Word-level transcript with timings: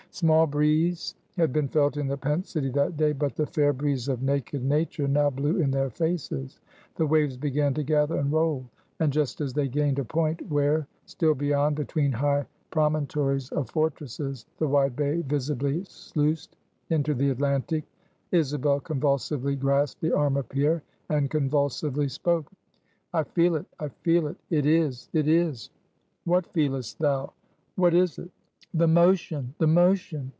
Small 0.13 0.45
breeze 0.45 1.15
had 1.37 1.53
been 1.53 1.69
felt 1.69 1.95
in 1.95 2.07
the 2.09 2.17
pent 2.17 2.45
city 2.45 2.69
that 2.71 2.97
day, 2.97 3.13
but 3.13 3.33
the 3.33 3.45
fair 3.45 3.71
breeze 3.71 4.09
of 4.09 4.21
naked 4.21 4.61
nature 4.61 5.07
now 5.07 5.29
blew 5.29 5.55
in 5.55 5.71
their 5.71 5.89
faces. 5.89 6.59
The 6.97 7.07
waves 7.07 7.37
began 7.37 7.73
to 7.75 7.83
gather 7.83 8.17
and 8.17 8.29
roll; 8.29 8.65
and 8.99 9.13
just 9.13 9.39
as 9.39 9.53
they 9.53 9.69
gained 9.69 9.99
a 9.99 10.03
point, 10.03 10.41
where 10.51 10.85
still 11.05 11.33
beyond 11.33 11.77
between 11.77 12.11
high 12.11 12.45
promontories 12.71 13.53
of 13.53 13.69
fortresses, 13.69 14.45
the 14.57 14.67
wide 14.67 14.97
bay 14.97 15.21
visibly 15.21 15.85
sluiced 15.85 16.57
into 16.89 17.13
the 17.13 17.29
Atlantic, 17.29 17.85
Isabel 18.33 18.81
convulsively 18.81 19.55
grasped 19.55 20.01
the 20.01 20.11
arm 20.13 20.35
of 20.35 20.49
Pierre 20.49 20.83
and 21.07 21.31
convulsively 21.31 22.09
spoke. 22.09 22.51
"I 23.13 23.23
feel 23.23 23.55
it! 23.55 23.65
I 23.79 23.87
feel 23.87 24.27
it! 24.27 24.35
It 24.49 24.65
is! 24.65 25.07
It 25.13 25.29
is!" 25.29 25.69
"What 26.25 26.47
feelest 26.51 26.99
thou? 26.99 27.31
what 27.77 27.93
is 27.93 28.19
it?" 28.19 28.29
"The 28.73 28.87
motion! 28.87 29.53
the 29.57 29.67
motion!" 29.67 30.29